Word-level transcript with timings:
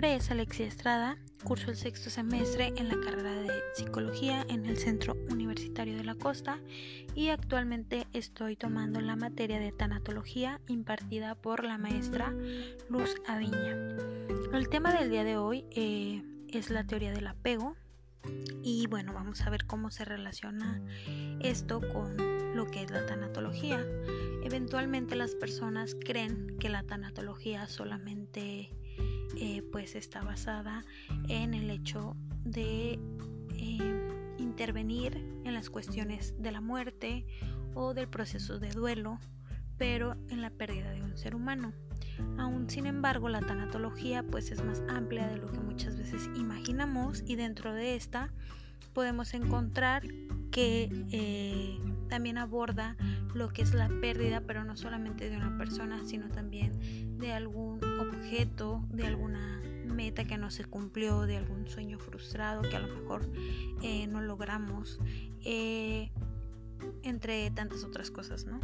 nombre 0.00 0.16
es 0.16 0.30
Alexia 0.30 0.66
Estrada, 0.66 1.18
curso 1.44 1.70
el 1.70 1.76
sexto 1.76 2.08
semestre 2.08 2.72
en 2.74 2.88
la 2.88 2.98
carrera 3.04 3.34
de 3.34 3.50
psicología 3.74 4.46
en 4.48 4.64
el 4.64 4.78
Centro 4.78 5.14
Universitario 5.28 5.94
de 5.94 6.04
la 6.04 6.14
Costa 6.14 6.58
y 7.14 7.28
actualmente 7.28 8.06
estoy 8.14 8.56
tomando 8.56 9.02
la 9.02 9.14
materia 9.14 9.58
de 9.58 9.72
tanatología 9.72 10.58
impartida 10.68 11.34
por 11.34 11.64
la 11.64 11.76
maestra 11.76 12.32
Luz 12.88 13.14
Aviña. 13.28 13.76
El 14.54 14.70
tema 14.70 14.98
del 14.98 15.10
día 15.10 15.22
de 15.22 15.36
hoy 15.36 15.66
eh, 15.72 16.22
es 16.48 16.70
la 16.70 16.86
teoría 16.86 17.12
del 17.12 17.26
apego 17.26 17.76
y 18.62 18.86
bueno, 18.86 19.12
vamos 19.12 19.42
a 19.42 19.50
ver 19.50 19.66
cómo 19.66 19.90
se 19.90 20.06
relaciona 20.06 20.80
esto 21.40 21.82
con 21.92 22.16
lo 22.56 22.70
que 22.70 22.84
es 22.84 22.90
la 22.90 23.04
tanatología. 23.04 23.84
Eventualmente 24.44 25.14
las 25.14 25.34
personas 25.34 25.94
creen 25.94 26.56
que 26.58 26.70
la 26.70 26.84
tanatología 26.84 27.66
solamente 27.66 28.70
eh, 29.36 29.62
pues 29.72 29.94
está 29.94 30.22
basada 30.22 30.84
en 31.28 31.54
el 31.54 31.70
hecho 31.70 32.16
de 32.44 32.98
eh, 33.56 34.10
intervenir 34.38 35.16
en 35.44 35.54
las 35.54 35.70
cuestiones 35.70 36.34
de 36.38 36.52
la 36.52 36.60
muerte 36.60 37.26
o 37.74 37.94
del 37.94 38.08
proceso 38.08 38.58
de 38.58 38.70
duelo, 38.70 39.18
pero 39.78 40.16
en 40.28 40.42
la 40.42 40.50
pérdida 40.50 40.90
de 40.90 41.02
un 41.02 41.16
ser 41.16 41.34
humano. 41.34 41.72
Aún 42.38 42.68
sin 42.68 42.86
embargo, 42.86 43.28
la 43.28 43.40
tanatología 43.40 44.22
pues 44.22 44.50
es 44.50 44.62
más 44.64 44.82
amplia 44.88 45.26
de 45.28 45.38
lo 45.38 45.50
que 45.50 45.60
muchas 45.60 45.96
veces 45.96 46.28
imaginamos 46.36 47.22
y 47.26 47.36
dentro 47.36 47.72
de 47.72 47.96
esta 47.96 48.32
podemos 48.92 49.34
encontrar 49.34 50.02
que 50.50 50.90
eh, 51.12 51.78
también 52.10 52.36
aborda 52.36 52.96
lo 53.34 53.48
que 53.48 53.62
es 53.62 53.72
la 53.72 53.88
pérdida, 53.88 54.42
pero 54.42 54.64
no 54.64 54.76
solamente 54.76 55.30
de 55.30 55.36
una 55.36 55.56
persona, 55.56 56.04
sino 56.04 56.28
también 56.28 57.18
de 57.18 57.32
algún 57.32 57.80
objeto, 57.98 58.84
de 58.90 59.06
alguna 59.06 59.62
meta 59.86 60.24
que 60.24 60.36
no 60.36 60.50
se 60.50 60.64
cumplió, 60.64 61.22
de 61.22 61.38
algún 61.38 61.66
sueño 61.68 61.98
frustrado 61.98 62.62
que 62.62 62.76
a 62.76 62.80
lo 62.80 62.94
mejor 62.94 63.30
eh, 63.82 64.06
no 64.06 64.20
logramos, 64.20 65.00
eh, 65.44 66.10
entre 67.02 67.50
tantas 67.50 67.84
otras 67.84 68.10
cosas, 68.10 68.44
¿no? 68.44 68.60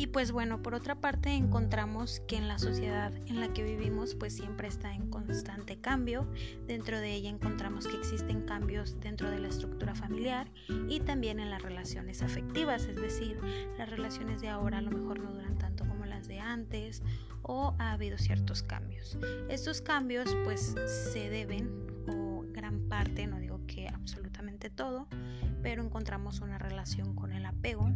Y 0.00 0.06
pues 0.06 0.32
bueno, 0.32 0.62
por 0.62 0.74
otra 0.74 0.94
parte 0.94 1.34
encontramos 1.34 2.20
que 2.26 2.36
en 2.36 2.48
la 2.48 2.58
sociedad 2.58 3.12
en 3.26 3.38
la 3.38 3.52
que 3.52 3.62
vivimos 3.62 4.14
pues 4.14 4.34
siempre 4.34 4.66
está 4.66 4.94
en 4.94 5.10
constante 5.10 5.78
cambio. 5.78 6.26
Dentro 6.66 6.98
de 6.98 7.12
ella 7.12 7.28
encontramos 7.28 7.86
que 7.86 7.98
existen 7.98 8.29
cambios 8.60 9.00
dentro 9.00 9.30
de 9.30 9.38
la 9.38 9.48
estructura 9.48 9.94
familiar 9.94 10.46
y 10.88 11.00
también 11.00 11.40
en 11.40 11.50
las 11.50 11.62
relaciones 11.62 12.20
afectivas, 12.20 12.84
es 12.84 12.96
decir, 12.96 13.38
las 13.78 13.88
relaciones 13.88 14.42
de 14.42 14.48
ahora 14.48 14.78
a 14.78 14.82
lo 14.82 14.90
mejor 14.90 15.18
no 15.18 15.32
duran 15.32 15.56
tanto 15.56 15.86
como 15.86 16.04
las 16.04 16.28
de 16.28 16.40
antes 16.40 17.02
o 17.42 17.74
ha 17.78 17.92
habido 17.92 18.18
ciertos 18.18 18.62
cambios. 18.62 19.16
Estos 19.48 19.80
cambios 19.80 20.36
pues 20.44 20.74
se 21.12 21.30
deben 21.30 21.86
o 22.06 22.44
gran 22.52 22.86
parte, 22.88 23.26
no 23.26 23.38
digo 23.38 23.60
que 23.66 23.88
absolutamente 23.88 24.68
todo, 24.68 25.08
pero 25.62 25.82
encontramos 25.82 26.40
una 26.40 26.58
relación 26.58 27.14
con 27.14 27.32
el 27.32 27.46
apego 27.46 27.90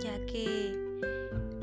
ya 0.00 0.24
que 0.26 0.72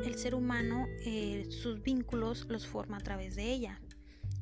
el 0.06 0.16
ser 0.16 0.36
humano 0.36 0.86
eh, 1.06 1.48
sus 1.50 1.82
vínculos 1.82 2.45
los 2.50 2.67
forma 2.67 2.98
a 2.98 3.02
través 3.02 3.36
de 3.36 3.52
ella. 3.52 3.80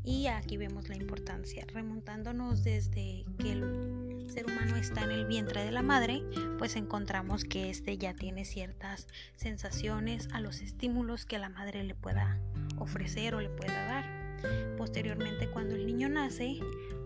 Y 0.03 0.27
aquí 0.27 0.57
vemos 0.57 0.89
la 0.89 0.95
importancia, 0.95 1.65
remontándonos 1.67 2.63
desde 2.63 3.25
que 3.37 3.51
el 3.51 4.29
ser 4.29 4.45
humano 4.45 4.75
está 4.75 5.03
en 5.03 5.11
el 5.11 5.25
vientre 5.25 5.63
de 5.63 5.71
la 5.71 5.81
madre, 5.81 6.23
pues 6.57 6.75
encontramos 6.75 7.43
que 7.43 7.69
éste 7.69 7.97
ya 7.97 8.13
tiene 8.13 8.45
ciertas 8.45 9.07
sensaciones 9.35 10.29
a 10.31 10.41
los 10.41 10.61
estímulos 10.61 11.25
que 11.25 11.39
la 11.39 11.49
madre 11.49 11.83
le 11.83 11.95
pueda 11.95 12.39
ofrecer 12.77 13.35
o 13.35 13.41
le 13.41 13.49
pueda 13.49 13.85
dar. 13.85 14.77
Posteriormente, 14.77 15.49
cuando 15.49 15.75
el 15.75 15.85
niño 15.85 16.07
nace, 16.07 16.59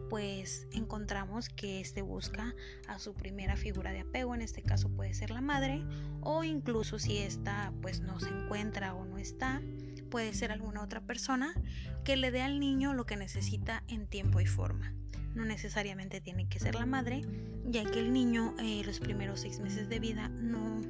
pues 0.10 0.68
encontramos 0.72 1.50
que 1.50 1.80
este 1.80 2.04
busca 2.04 2.54
a 2.88 3.00
su 3.00 3.16
primera 3.16 3.56
figura 3.56 3.92
de 3.92 4.02
apego, 4.02 4.36
en 4.36 4.44
este 4.44 4.62
caso 4.62 4.90
puede 4.90 5.16
ser 5.16 5.32
la 5.32 5.42
madre, 5.42 5.84
o 6.22 6.44
incluso 6.44 7.00
si 7.00 7.18
esta 7.18 7.74
pues 7.82 8.02
no 8.02 8.20
se 8.20 8.30
encuentra 8.30 8.94
o 8.94 9.06
no 9.06 9.18
está, 9.18 9.62
puede 10.14 10.32
ser 10.36 10.52
alguna 10.52 10.84
otra 10.84 11.02
persona 11.02 11.56
que 12.04 12.18
le 12.18 12.30
dé 12.30 12.44
al 12.44 12.60
niño 12.60 12.94
lo 12.94 13.08
que 13.08 13.18
necesita 13.18 13.82
en 13.88 14.06
tiempo 14.06 14.40
y 14.40 14.46
forma. 14.46 14.94
No 15.34 15.44
necesariamente 15.44 16.22
tiene 16.22 16.48
que 16.48 16.60
ser 16.60 16.76
la 16.76 16.86
madre, 16.86 17.24
ya 17.66 17.84
que 17.84 18.00
el 18.00 18.14
niño 18.14 18.54
eh, 18.60 18.84
los 18.86 19.00
primeros 19.00 19.40
seis 19.40 19.60
meses 19.60 19.90
de 19.90 19.98
vida 19.98 20.30
no 20.30 20.82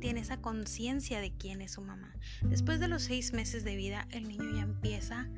tiene 0.00 0.20
esa 0.20 0.38
conciencia 0.38 1.20
de 1.20 1.36
quién 1.36 1.60
es 1.60 1.72
su 1.72 1.82
mamá. 1.82 2.16
Después 2.40 2.80
de 2.80 2.88
los 2.88 3.02
seis 3.02 3.34
meses 3.34 3.62
de 3.62 3.76
vida, 3.76 4.08
el 4.10 4.26
niño 4.26 4.50
ya 4.56 4.62
empieza 4.62 5.28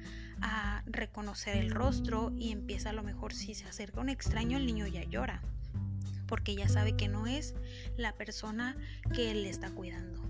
a 0.41 0.85
reconocer 0.87 1.57
el 1.57 1.73
rostro 1.73 2.33
y 2.39 2.53
empieza 2.53 2.91
a 2.91 2.93
lo 2.93 3.03
mejor 3.03 3.35
si 3.35 3.55
se 3.55 3.67
acerca 3.67 4.01
un 4.01 4.11
extraño 4.11 4.59
el 4.59 4.67
niño 4.67 4.87
ya 4.87 5.03
llora 5.03 5.43
porque 6.29 6.55
ya 6.55 6.69
sabe 6.69 6.97
que 6.97 7.09
no 7.09 7.27
es 7.27 7.55
la 7.97 8.15
persona 8.15 8.77
que 9.13 9.31
él 9.31 9.43
le 9.43 9.51
está 9.51 9.71
cuidando. 9.71 10.24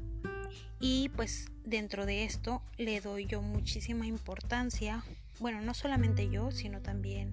Y 0.80 1.10
pues 1.10 1.50
dentro 1.64 2.06
de 2.06 2.24
esto 2.24 2.62
le 2.76 3.00
doy 3.00 3.26
yo 3.26 3.42
muchísima 3.42 4.06
importancia, 4.06 5.04
bueno, 5.40 5.60
no 5.60 5.74
solamente 5.74 6.30
yo, 6.30 6.50
sino 6.50 6.80
también 6.80 7.32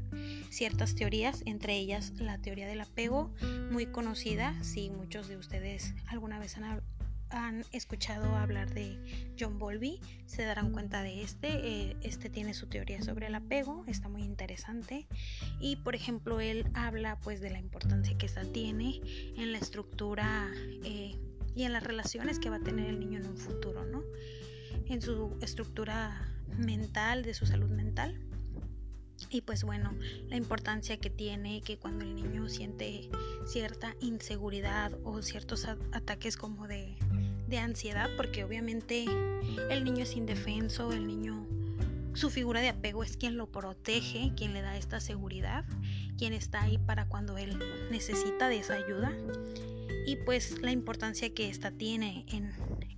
ciertas 0.49 0.95
teorías, 0.95 1.43
entre 1.45 1.75
ellas 1.77 2.13
la 2.17 2.37
teoría 2.37 2.67
del 2.67 2.81
apego, 2.81 3.31
muy 3.71 3.85
conocida, 3.85 4.55
si 4.63 4.89
muchos 4.89 5.27
de 5.27 5.37
ustedes 5.37 5.93
alguna 6.07 6.39
vez 6.39 6.57
han 6.57 6.81
han 7.31 7.63
escuchado 7.71 8.35
hablar 8.35 8.73
de 8.73 8.97
John 9.39 9.57
Bowlby 9.57 9.99
se 10.25 10.43
darán 10.43 10.71
cuenta 10.71 11.01
de 11.01 11.23
este. 11.23 11.47
Eh, 11.49 11.97
este 12.03 12.29
tiene 12.29 12.53
su 12.53 12.67
teoría 12.67 13.01
sobre 13.01 13.27
el 13.27 13.35
apego, 13.35 13.83
está 13.87 14.09
muy 14.09 14.23
interesante. 14.23 15.07
Y 15.59 15.77
por 15.77 15.95
ejemplo, 15.95 16.39
él 16.39 16.69
habla 16.73 17.19
pues 17.19 17.41
de 17.41 17.49
la 17.49 17.59
importancia 17.59 18.17
que 18.17 18.25
esta 18.25 18.43
tiene 18.43 19.01
en 19.37 19.51
la 19.51 19.57
estructura 19.57 20.51
eh, 20.83 21.17
y 21.55 21.63
en 21.63 21.73
las 21.73 21.83
relaciones 21.83 22.39
que 22.39 22.49
va 22.49 22.57
a 22.57 22.63
tener 22.63 22.89
el 22.89 22.99
niño 22.99 23.19
en 23.19 23.27
un 23.27 23.37
futuro, 23.37 23.85
¿no? 23.85 24.03
En 24.87 25.01
su 25.01 25.37
estructura 25.41 26.33
mental, 26.57 27.23
de 27.23 27.33
su 27.33 27.45
salud 27.45 27.69
mental. 27.69 28.19
Y 29.29 29.41
pues 29.41 29.63
bueno, 29.63 29.93
la 30.27 30.35
importancia 30.35 30.97
que 30.97 31.09
tiene 31.09 31.61
que 31.61 31.77
cuando 31.77 32.03
el 32.03 32.15
niño 32.15 32.49
siente 32.49 33.09
cierta 33.45 33.95
inseguridad 33.99 34.91
o 35.03 35.21
ciertos 35.21 35.65
ataques 35.91 36.37
como 36.37 36.67
de 36.67 36.97
de 37.51 37.59
ansiedad 37.59 38.09
porque 38.15 38.45
obviamente 38.45 39.05
el 39.69 39.83
niño 39.83 40.03
es 40.03 40.15
indefenso, 40.15 40.93
el 40.93 41.05
niño, 41.05 41.45
su 42.13 42.29
figura 42.29 42.61
de 42.61 42.69
apego 42.69 43.03
es 43.03 43.17
quien 43.17 43.35
lo 43.35 43.51
protege, 43.51 44.31
quien 44.37 44.53
le 44.53 44.61
da 44.61 44.77
esta 44.77 45.01
seguridad, 45.01 45.65
quien 46.17 46.31
está 46.31 46.61
ahí 46.61 46.77
para 46.77 47.09
cuando 47.09 47.37
él 47.37 47.59
necesita 47.91 48.47
de 48.47 48.59
esa 48.59 48.75
ayuda 48.75 49.11
y 50.11 50.17
pues 50.17 50.61
la 50.61 50.71
importancia 50.71 51.33
que 51.33 51.47
esta 51.47 51.71
tiene 51.71 52.25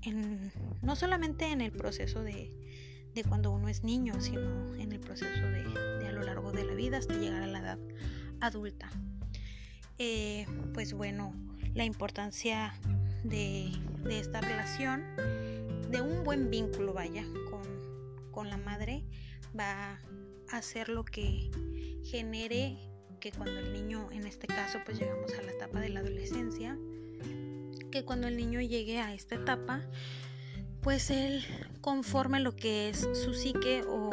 en, 0.01 0.51
no 0.81 0.96
solamente 0.96 1.46
en 1.51 1.62
el 1.62 1.72
proceso 1.72 2.24
de, 2.24 2.50
de, 3.13 3.24
cuando 3.24 3.51
uno 3.51 3.69
es 3.69 3.84
niño, 3.84 4.19
sino 4.19 4.74
en 4.74 4.91
el 4.91 5.00
proceso 5.00 5.41
de, 5.41 5.63
de, 6.00 6.07
a 6.07 6.12
lo 6.12 6.24
largo 6.24 6.51
de 6.51 6.66
la 6.66 6.74
vida 6.74 6.97
hasta 6.97 7.13
llegar 7.13 7.44
a 7.44 7.47
la 7.47 7.59
edad 7.59 7.78
adulta. 8.41 8.90
Eh, 10.00 10.47
pues 10.74 10.94
bueno, 10.94 11.35
la 11.75 11.85
importancia 11.85 12.74
de, 13.24 13.69
esta 14.09 14.41
relación, 14.41 15.03
de 15.91 16.01
un 16.01 16.24
buen 16.24 16.50
vínculo, 16.50 16.94
vaya, 16.94 17.24
con, 17.51 18.31
con 18.31 18.50
la 18.50 18.57
madre, 18.57 19.03
va 19.57 20.00
a 20.50 20.57
hacer 20.57 20.90
lo 20.90 21.06
que 21.06 21.51
genere 22.06 22.75
que 23.19 23.31
cuando 23.31 23.59
el 23.59 23.72
niño, 23.72 24.09
en 24.12 24.25
este 24.25 24.47
caso, 24.47 24.80
pues 24.84 24.97
llegamos 24.97 25.31
a 25.35 25.44
la 25.44 25.51
etapa 25.51 25.80
de 25.80 25.90
la 25.90 26.00
adolescencia, 26.00 26.75
que 27.93 28.03
cuando 28.03 28.27
el 28.27 28.35
niño 28.35 28.59
llegue 28.59 29.00
a 29.00 29.13
esta 29.13 29.35
etapa, 29.35 29.81
pues 30.81 31.12
él 31.12 31.45
conforme 31.79 32.39
lo 32.39 32.56
que 32.56 32.89
es 32.89 33.07
su 33.13 33.35
psique 33.35 33.83
o 33.88 34.09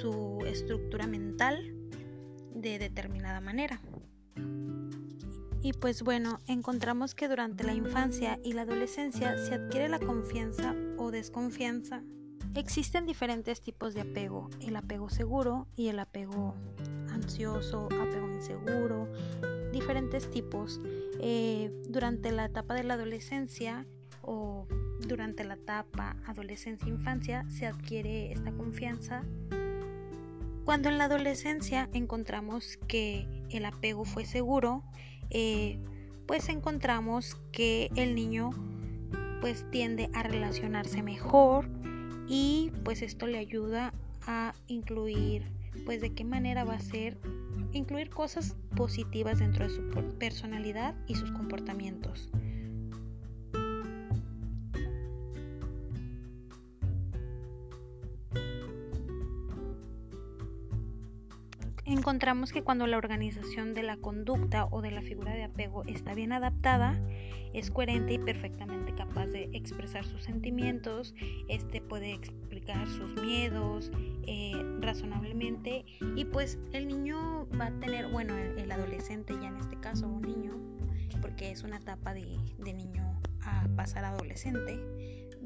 su 0.00 0.38
estructura 0.46 1.08
mental 1.08 1.74
de 2.54 2.78
determinada 2.78 3.40
manera. 3.40 3.80
Y 5.62 5.72
pues 5.72 6.04
bueno, 6.04 6.38
encontramos 6.46 7.16
que 7.16 7.26
durante 7.26 7.64
la 7.64 7.74
infancia 7.74 8.38
y 8.44 8.52
la 8.52 8.62
adolescencia 8.62 9.36
se 9.36 9.54
adquiere 9.54 9.88
la 9.88 9.98
confianza 9.98 10.72
o 10.96 11.10
desconfianza. 11.10 12.04
Existen 12.54 13.04
diferentes 13.04 13.62
tipos 13.62 13.94
de 13.94 14.02
apego, 14.02 14.48
el 14.60 14.76
apego 14.76 15.10
seguro 15.10 15.66
y 15.74 15.88
el 15.88 15.98
apego 15.98 16.54
ansioso, 17.10 17.86
apego 17.86 18.28
inseguro, 18.28 19.08
diferentes 19.72 20.30
tipos. 20.30 20.80
Eh, 21.20 21.70
durante 21.88 22.32
la 22.32 22.46
etapa 22.46 22.74
de 22.74 22.84
la 22.84 22.94
adolescencia 22.94 23.86
o 24.22 24.66
durante 25.06 25.44
la 25.44 25.54
etapa 25.54 26.16
adolescencia-infancia 26.26 27.44
se 27.50 27.66
adquiere 27.66 28.32
esta 28.32 28.52
confianza. 28.52 29.24
Cuando 30.64 30.88
en 30.88 30.98
la 30.98 31.04
adolescencia 31.04 31.88
encontramos 31.92 32.78
que 32.86 33.26
el 33.50 33.64
apego 33.64 34.04
fue 34.04 34.24
seguro, 34.24 34.84
eh, 35.30 35.78
pues 36.26 36.48
encontramos 36.48 37.36
que 37.50 37.90
el 37.96 38.14
niño 38.14 38.50
pues 39.40 39.68
tiende 39.70 40.08
a 40.14 40.22
relacionarse 40.22 41.02
mejor 41.02 41.68
y 42.28 42.70
pues 42.84 43.02
esto 43.02 43.26
le 43.26 43.38
ayuda 43.38 43.92
a 44.26 44.54
incluir 44.68 45.50
pues 45.84 46.00
de 46.00 46.14
qué 46.14 46.24
manera 46.24 46.64
va 46.64 46.74
a 46.74 46.80
ser 46.80 47.18
incluir 47.72 48.10
cosas 48.10 48.56
positivas 48.76 49.38
dentro 49.38 49.66
de 49.66 49.74
su 49.74 49.88
personalidad 50.18 50.94
y 51.06 51.14
sus 51.14 51.30
comportamientos. 51.32 52.30
Encontramos 62.02 62.50
que 62.50 62.64
cuando 62.64 62.88
la 62.88 62.96
organización 62.96 63.74
de 63.74 63.84
la 63.84 63.96
conducta 63.96 64.66
o 64.72 64.82
de 64.82 64.90
la 64.90 65.02
figura 65.02 65.34
de 65.34 65.44
apego 65.44 65.84
está 65.84 66.14
bien 66.14 66.32
adaptada, 66.32 67.00
es 67.54 67.70
coherente 67.70 68.14
y 68.14 68.18
perfectamente 68.18 68.92
capaz 68.92 69.28
de 69.28 69.48
expresar 69.52 70.04
sus 70.04 70.24
sentimientos, 70.24 71.14
este 71.48 71.80
puede 71.80 72.12
explicar 72.12 72.88
sus 72.88 73.14
miedos 73.22 73.92
eh, 74.26 74.60
razonablemente. 74.80 75.84
Y 76.16 76.24
pues 76.24 76.58
el 76.72 76.88
niño 76.88 77.46
va 77.56 77.66
a 77.66 77.78
tener, 77.78 78.08
bueno, 78.08 78.36
el, 78.36 78.72
adolescente 78.72 79.34
ya 79.40 79.46
en 79.46 79.58
este 79.58 79.78
caso, 79.78 80.08
un 80.08 80.22
niño, 80.22 80.58
porque 81.20 81.52
es 81.52 81.62
una 81.62 81.76
etapa 81.76 82.14
de, 82.14 82.36
de 82.58 82.72
niño 82.74 83.16
a 83.42 83.68
pasar 83.76 84.04
adolescente, 84.04 84.80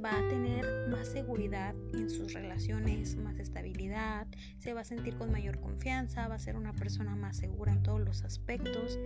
va 0.04 0.18
a 0.18 0.28
tener 0.28 0.88
más 0.88 1.08
seguridad 1.08 1.74
en 1.92 2.10
sus 2.10 2.32
relaciones, 2.32 3.16
más 3.16 3.38
estabilidad, 3.38 4.26
se 4.58 4.74
va 4.74 4.80
a 4.80 4.84
sentir 4.84 5.16
con 5.16 5.30
mayor 5.30 5.60
confianza, 5.60 6.28
va 6.28 6.34
a 6.36 6.38
ser 6.38 6.56
una 6.56 6.72
persona 6.72 7.16
más 7.16 7.36
segura 7.36 7.72
en 7.72 7.82
todos 7.82 8.00
los 8.00 8.22
aspectos 8.24 8.98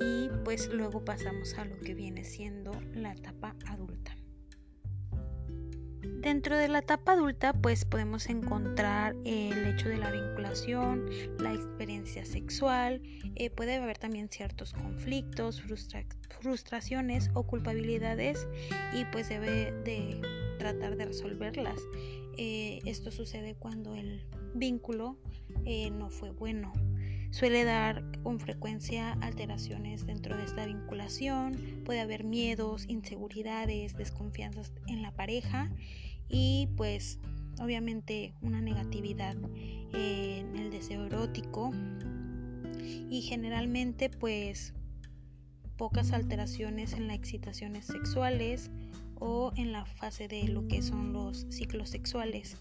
y 0.00 0.30
pues 0.44 0.68
luego 0.72 1.04
pasamos 1.04 1.54
a 1.58 1.64
lo 1.64 1.78
que 1.78 1.94
viene 1.94 2.24
siendo 2.24 2.72
la 2.94 3.12
etapa 3.12 3.54
adulta. 3.66 4.16
Dentro 6.22 6.56
de 6.56 6.68
la 6.68 6.78
etapa 6.78 7.14
adulta 7.14 7.52
pues 7.52 7.84
podemos 7.84 8.28
encontrar 8.28 9.16
el 9.24 9.66
hecho 9.66 9.88
de 9.88 9.96
la 9.96 10.12
vinculación, 10.12 11.10
la 11.40 11.52
experiencia 11.52 12.24
sexual, 12.24 13.02
eh, 13.34 13.50
puede 13.50 13.74
haber 13.74 13.98
también 13.98 14.28
ciertos 14.28 14.72
conflictos, 14.72 15.60
frustraciones 16.40 17.28
o 17.34 17.42
culpabilidades 17.42 18.46
y 18.94 19.04
pues 19.06 19.30
debe 19.30 19.72
de 19.82 20.20
tratar 20.60 20.96
de 20.96 21.06
resolverlas. 21.06 21.80
Eh, 22.38 22.78
esto 22.86 23.10
sucede 23.10 23.56
cuando 23.56 23.96
el 23.96 24.24
vínculo 24.54 25.18
eh, 25.64 25.90
no 25.90 26.08
fue 26.08 26.30
bueno. 26.30 26.72
Suele 27.32 27.64
dar 27.64 28.04
con 28.22 28.38
frecuencia 28.38 29.14
alteraciones 29.22 30.06
dentro 30.06 30.36
de 30.36 30.44
esta 30.44 30.66
vinculación, 30.66 31.82
puede 31.84 32.00
haber 32.00 32.22
miedos, 32.22 32.84
inseguridades, 32.88 33.96
desconfianzas 33.96 34.70
en 34.86 35.02
la 35.02 35.10
pareja 35.12 35.68
y 36.32 36.68
pues 36.76 37.20
obviamente 37.60 38.34
una 38.40 38.60
negatividad 38.60 39.36
en 39.92 40.56
el 40.56 40.70
deseo 40.72 41.04
erótico 41.04 41.70
y 43.08 43.20
generalmente 43.20 44.08
pues 44.08 44.74
pocas 45.76 46.12
alteraciones 46.12 46.94
en 46.94 47.06
las 47.06 47.16
excitaciones 47.16 47.86
sexuales 47.86 48.70
o 49.20 49.52
en 49.56 49.70
la 49.70 49.84
fase 49.84 50.26
de 50.26 50.48
lo 50.48 50.66
que 50.66 50.82
son 50.82 51.12
los 51.12 51.46
ciclos 51.50 51.90
sexuales. 51.90 52.56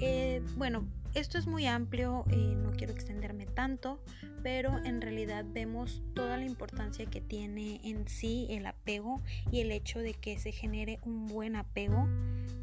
Eh, 0.00 0.42
bueno, 0.56 0.86
esto 1.14 1.38
es 1.38 1.46
muy 1.46 1.66
amplio, 1.66 2.24
eh, 2.30 2.36
no 2.36 2.72
quiero 2.72 2.92
extenderme 2.92 3.46
tanto, 3.46 4.02
pero 4.42 4.76
en 4.84 5.00
realidad 5.00 5.46
vemos 5.48 6.02
toda 6.14 6.36
la 6.36 6.44
importancia 6.44 7.06
que 7.06 7.22
tiene 7.22 7.80
en 7.82 8.06
sí 8.06 8.46
el 8.50 8.66
apego 8.66 9.22
y 9.50 9.60
el 9.60 9.72
hecho 9.72 9.98
de 10.00 10.12
que 10.12 10.38
se 10.38 10.52
genere 10.52 10.98
un 11.02 11.26
buen 11.26 11.56
apego, 11.56 12.06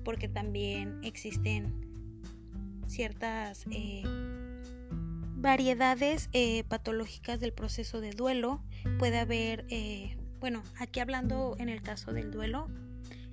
porque 0.04 0.28
también 0.28 1.00
existen 1.04 1.74
ciertas 2.88 3.66
eh, 3.72 4.04
variedades 5.38 6.30
patológicas 6.68 7.40
del 7.40 7.54
proceso 7.54 8.00
de 8.00 8.12
duelo. 8.12 8.62
Puede 9.00 9.18
haber, 9.18 9.66
bueno, 10.40 10.62
aquí 10.78 11.00
hablando 11.00 11.56
en 11.58 11.70
el 11.70 11.82
caso 11.82 12.14
del 12.14 12.30
duelo, 12.30 12.70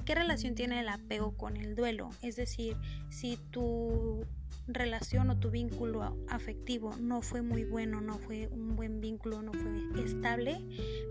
¿qué 0.05 0.15
relación 0.15 0.55
tiene 0.55 0.81
el 0.81 0.89
apego 0.89 1.37
con 1.37 1.57
el 1.57 1.75
duelo? 1.75 2.11
Es 2.23 2.37
decir, 2.37 2.77
si 3.09 3.37
tu 3.51 4.25
relación 4.67 5.31
o 5.31 5.39
tu 5.39 5.51
vínculo 5.51 6.17
afectivo 6.29 6.95
no 7.01 7.23
fue 7.23 7.43
muy 7.43 7.65
bueno, 7.65 8.01
no 8.01 8.19
fue 8.19 8.49
un 8.49 8.77
buen 8.77 9.01
vínculo, 9.01 9.43
no 9.43 9.53
fue 9.53 10.05
estable, 10.05 10.61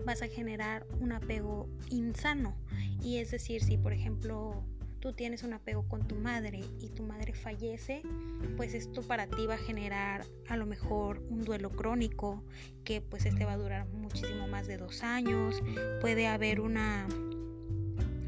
vas 0.04 0.22
a 0.22 0.28
generar 0.28 0.86
un 1.00 1.12
apego 1.12 1.68
insano. 1.90 2.56
Y 3.02 3.18
es 3.18 3.30
decir, 3.30 3.62
si 3.62 3.76
por 3.76 3.92
ejemplo 3.92 4.64
tú 5.00 5.14
tienes 5.14 5.42
un 5.42 5.54
apego 5.54 5.88
con 5.88 6.06
tu 6.06 6.14
madre 6.14 6.60
y 6.80 6.88
tu 6.90 7.02
madre 7.02 7.32
fallece, 7.32 8.02
pues 8.56 8.74
esto 8.74 9.02
para 9.02 9.26
ti 9.26 9.46
va 9.46 9.54
a 9.54 9.58
generar 9.58 10.26
a 10.48 10.56
lo 10.56 10.66
mejor 10.66 11.22
un 11.30 11.42
duelo 11.42 11.70
crónico 11.70 12.44
que 12.84 13.00
pues 13.00 13.24
este 13.24 13.46
va 13.46 13.52
a 13.52 13.56
durar 13.56 13.88
muchísimo 13.88 14.46
más 14.46 14.66
de 14.66 14.76
dos 14.76 15.02
años. 15.02 15.62
Puede 16.00 16.26
haber 16.26 16.60
una 16.60 17.08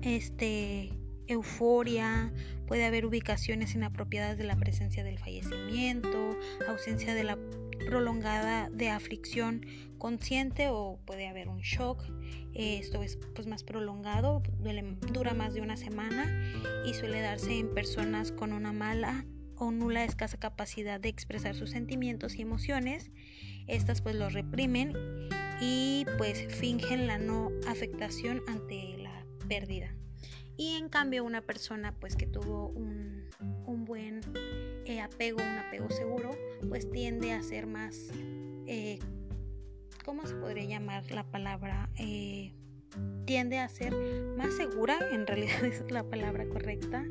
este 0.03 0.93
euforia, 1.29 2.33
puede 2.67 2.85
haber 2.85 3.07
ubicaciones 3.07 3.75
inapropiadas 3.75 4.39
de 4.39 4.45
la 4.45 4.57
presencia 4.57 5.05
del 5.05 5.19
fallecimiento, 5.19 6.37
ausencia 6.69 7.15
de 7.15 7.25
la 7.25 7.39
prolongada 7.87 8.71
de 8.71 8.91
aflicción 8.91 9.67
consciente 9.99 10.69
o 10.71 10.99
puede 11.05 11.29
haber 11.29 11.49
un 11.49 11.61
shock. 11.61 12.03
Esto 12.55 13.03
es 13.03 13.19
pues 13.35 13.47
más 13.47 13.65
prolongado, 13.65 14.43
dura 15.13 15.35
más 15.35 15.55
de 15.55 15.61
una 15.61 15.77
semana 15.77 16.27
y 16.87 16.95
suele 16.95 17.21
darse 17.21 17.59
en 17.59 17.73
personas 17.73 18.33
con 18.33 18.53
una 18.53 18.73
mala 18.73 19.25
o 19.57 19.71
nula 19.71 20.05
escasa 20.05 20.39
capacidad 20.39 21.01
de 21.01 21.09
expresar 21.09 21.55
sus 21.55 21.71
sentimientos 21.71 22.35
y 22.37 22.43
emociones. 22.43 23.11
Estas 23.69 24.03
pues 24.03 24.17
los 24.17 24.33
reprimen 24.33 24.93
y 25.61 26.05
pues 26.19 26.47
fingen 26.49 27.07
la 27.07 27.19
no 27.19 27.51
afectación 27.69 28.43
ante 28.49 28.92
pérdida. 29.53 29.95
Y 30.57 30.77
en 30.77 30.89
cambio 30.89 31.25
una 31.25 31.43
persona 31.43 31.95
pues 32.01 32.17
que 32.17 32.27
tuvo 32.27 32.69
un, 32.69 33.31
buen 33.85 34.21
eh, 34.87 35.01
apego, 35.01 35.39
un 35.39 35.59
apego 35.59 35.91
seguro, 35.91 36.31
pues 36.69 36.91
tiende 36.91 37.33
a 37.33 37.43
ser 37.43 37.67
más, 37.67 37.97
eh, 38.67 38.99
¿cómo 40.05 40.25
se 40.27 40.37
podría 40.37 40.65
llamar 40.65 41.11
la 41.11 41.25
palabra? 41.25 41.91
Eh, 41.99 42.55
tiende 43.27 43.59
a 43.59 43.69
ser 43.69 43.95
más 44.39 44.55
segura, 44.55 44.99
en 45.13 45.27
realidad 45.27 45.65
es 45.65 45.91
la 45.91 46.05
palabra 46.05 46.49
correcta, 46.49 47.05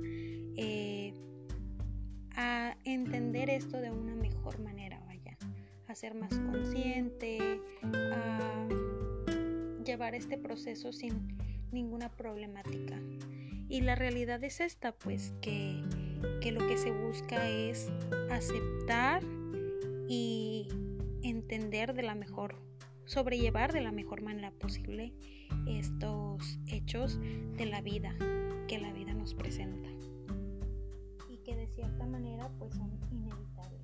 a 2.36 2.78
entender 2.86 3.50
esto 3.50 3.78
de 3.82 3.92
una 3.92 4.16
mejor 4.16 4.60
manera, 4.62 5.00
vaya, 5.06 5.38
a 5.88 5.94
ser 5.94 6.16
más 6.16 6.34
consciente, 6.40 7.60
a 7.84 8.68
llevar 9.84 10.16
este 10.16 10.38
proceso 10.38 10.92
sin 10.94 11.38
ninguna 11.72 12.10
problemática. 12.10 13.00
Y 13.70 13.82
la 13.82 13.96
realidad 13.96 14.44
es 14.44 14.60
esta, 14.60 14.92
pues 14.92 15.34
que, 15.42 15.82
que 16.42 16.52
lo 16.52 16.68
que 16.68 16.78
se 16.78 16.92
busca 16.92 17.48
es 17.48 17.90
aceptar 18.30 19.24
y 20.08 20.68
entender 21.24 21.94
de 21.94 22.04
la 22.04 22.16
mejor, 22.16 22.56
sobrellevar 23.06 23.72
de 23.72 23.82
la 23.82 23.92
mejor 23.92 24.22
manera 24.22 24.52
posible 24.52 25.14
estos 25.68 26.60
hechos 26.68 27.20
de 27.58 27.66
la 27.66 27.82
vida 27.82 28.16
que 28.68 28.80
la 28.80 28.92
vida 28.94 29.14
nos 29.14 29.34
presenta 29.34 29.90
y 31.30 31.38
que 31.38 31.56
de 31.56 31.68
cierta 31.68 32.06
manera 32.06 32.50
pues 32.58 32.74
son 32.76 32.92
inevitables. 33.12 33.81